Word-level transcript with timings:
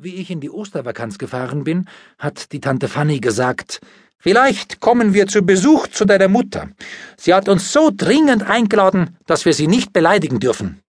Wie 0.00 0.14
ich 0.14 0.30
in 0.30 0.38
die 0.38 0.50
Ostervakanz 0.50 1.18
gefahren 1.18 1.64
bin, 1.64 1.88
hat 2.20 2.52
die 2.52 2.60
Tante 2.60 2.86
Fanny 2.86 3.18
gesagt, 3.18 3.80
Vielleicht 4.20 4.78
kommen 4.78 5.12
wir 5.12 5.26
zu 5.26 5.42
Besuch 5.42 5.88
zu 5.88 6.04
deiner 6.04 6.28
Mutter. 6.28 6.68
Sie 7.16 7.34
hat 7.34 7.48
uns 7.48 7.72
so 7.72 7.90
dringend 7.92 8.44
eingeladen, 8.48 9.16
dass 9.26 9.44
wir 9.44 9.52
sie 9.54 9.66
nicht 9.66 9.92
beleidigen 9.92 10.38
dürfen. 10.38 10.80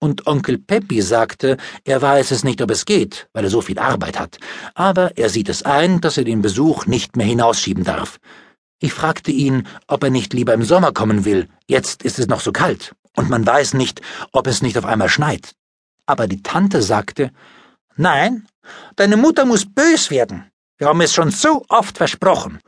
Und 0.00 0.26
Onkel 0.26 0.58
Peppi 0.58 1.00
sagte, 1.00 1.58
er 1.84 2.02
weiß 2.02 2.32
es 2.32 2.42
nicht, 2.42 2.60
ob 2.60 2.72
es 2.72 2.84
geht, 2.84 3.28
weil 3.32 3.44
er 3.44 3.50
so 3.50 3.60
viel 3.60 3.78
Arbeit 3.78 4.18
hat, 4.18 4.38
aber 4.74 5.16
er 5.16 5.30
sieht 5.30 5.48
es 5.48 5.62
ein, 5.62 6.00
dass 6.00 6.18
er 6.18 6.24
den 6.24 6.42
Besuch 6.42 6.86
nicht 6.86 7.16
mehr 7.16 7.26
hinausschieben 7.26 7.84
darf. 7.84 8.18
Ich 8.80 8.92
fragte 8.92 9.30
ihn, 9.30 9.68
ob 9.86 10.02
er 10.02 10.10
nicht 10.10 10.32
lieber 10.34 10.54
im 10.54 10.64
Sommer 10.64 10.92
kommen 10.92 11.24
will, 11.24 11.48
jetzt 11.68 12.02
ist 12.02 12.18
es 12.18 12.26
noch 12.26 12.40
so 12.40 12.50
kalt, 12.50 12.96
und 13.14 13.30
man 13.30 13.46
weiß 13.46 13.74
nicht, 13.74 14.00
ob 14.32 14.48
es 14.48 14.60
nicht 14.60 14.76
auf 14.76 14.84
einmal 14.84 15.08
schneit. 15.08 15.52
Aber 16.04 16.26
die 16.26 16.42
Tante 16.42 16.82
sagte, 16.82 17.30
Nein, 17.96 18.46
deine 18.96 19.16
Mutter 19.16 19.44
muss 19.46 19.64
bös 19.64 20.10
werden. 20.10 20.50
Wir 20.78 20.88
haben 20.88 21.00
es 21.00 21.14
schon 21.14 21.30
so 21.30 21.64
oft 21.68 21.96
versprochen. 21.96 22.60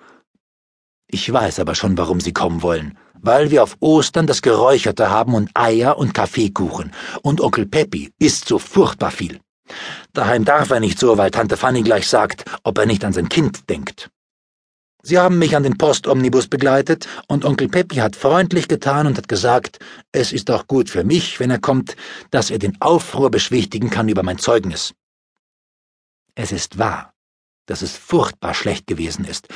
Ich 1.06 1.30
weiß 1.30 1.60
aber 1.60 1.74
schon, 1.74 1.98
warum 1.98 2.20
Sie 2.20 2.32
kommen 2.32 2.62
wollen. 2.62 2.98
Weil 3.20 3.50
wir 3.50 3.62
auf 3.62 3.76
Ostern 3.80 4.26
das 4.26 4.42
Geräucherte 4.42 5.10
haben 5.10 5.34
und 5.34 5.50
Eier 5.54 5.98
und 5.98 6.14
Kaffeekuchen. 6.14 6.92
Und 7.22 7.40
Onkel 7.40 7.66
Peppi 7.66 8.12
isst 8.18 8.48
so 8.48 8.58
furchtbar 8.58 9.10
viel. 9.10 9.40
Daheim 10.12 10.44
darf 10.44 10.70
er 10.70 10.80
nicht 10.80 10.98
so, 10.98 11.18
weil 11.18 11.30
Tante 11.30 11.56
Fanny 11.56 11.82
gleich 11.82 12.08
sagt, 12.08 12.44
ob 12.62 12.78
er 12.78 12.86
nicht 12.86 13.04
an 13.04 13.12
sein 13.12 13.28
Kind 13.28 13.68
denkt. 13.68 14.10
Sie 15.02 15.18
haben 15.18 15.38
mich 15.38 15.54
an 15.56 15.62
den 15.62 15.78
Postomnibus 15.78 16.48
begleitet, 16.48 17.08
und 17.28 17.44
Onkel 17.44 17.68
Peppi 17.68 17.96
hat 17.96 18.16
freundlich 18.16 18.68
getan 18.68 19.06
und 19.06 19.16
hat 19.16 19.28
gesagt, 19.28 19.78
es 20.12 20.32
ist 20.32 20.50
auch 20.50 20.66
gut 20.66 20.90
für 20.90 21.04
mich, 21.04 21.38
wenn 21.38 21.50
er 21.50 21.60
kommt, 21.60 21.96
dass 22.30 22.50
er 22.50 22.58
den 22.58 22.80
Aufruhr 22.80 23.30
beschwichtigen 23.30 23.90
kann 23.90 24.08
über 24.08 24.22
mein 24.22 24.38
Zeugnis. 24.38 24.94
Es 26.38 26.52
ist 26.52 26.78
wahr 26.78 27.12
dass 27.68 27.82
es 27.82 27.96
furchtbar 27.96 28.54
schlecht 28.54 28.86
gewesen 28.86 29.24
ist, 29.24 29.46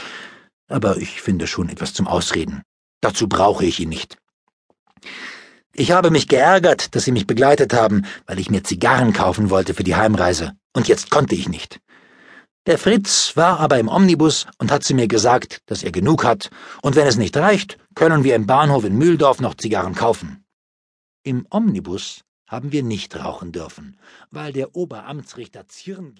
aber 0.68 0.98
ich 0.98 1.20
finde 1.20 1.46
schon 1.46 1.68
etwas 1.68 1.94
zum 1.94 2.06
Ausreden. 2.06 2.62
Dazu 3.00 3.26
brauche 3.26 3.64
ich 3.64 3.80
ihn 3.80 3.88
nicht. 3.88 4.16
Ich 5.74 5.90
habe 5.90 6.10
mich 6.10 6.28
geärgert, 6.28 6.94
dass 6.94 7.04
Sie 7.04 7.12
mich 7.12 7.26
begleitet 7.26 7.72
haben, 7.72 8.04
weil 8.26 8.38
ich 8.38 8.50
mir 8.50 8.62
Zigarren 8.62 9.12
kaufen 9.14 9.48
wollte 9.50 9.74
für 9.74 9.82
die 9.82 9.96
Heimreise, 9.96 10.52
und 10.74 10.86
jetzt 10.86 11.10
konnte 11.10 11.34
ich 11.34 11.48
nicht. 11.48 11.80
Der 12.66 12.78
Fritz 12.78 13.32
war 13.34 13.58
aber 13.58 13.80
im 13.80 13.88
Omnibus 13.88 14.46
und 14.58 14.70
hat 14.70 14.84
zu 14.84 14.94
mir 14.94 15.08
gesagt, 15.08 15.62
dass 15.66 15.82
er 15.82 15.90
genug 15.90 16.24
hat, 16.24 16.50
und 16.82 16.94
wenn 16.94 17.06
es 17.06 17.16
nicht 17.16 17.36
reicht, 17.36 17.78
können 17.94 18.22
wir 18.22 18.36
im 18.36 18.46
Bahnhof 18.46 18.84
in 18.84 18.96
Mühldorf 18.96 19.40
noch 19.40 19.56
Zigarren 19.56 19.94
kaufen. 19.94 20.44
Im 21.24 21.46
Omnibus 21.50 22.22
haben 22.46 22.70
wir 22.70 22.82
nicht 22.82 23.16
rauchen 23.16 23.50
dürfen, 23.50 23.96
weil 24.30 24.52
der 24.52 24.76
Oberamtsrichter 24.76 25.66
Zirn 25.68 26.14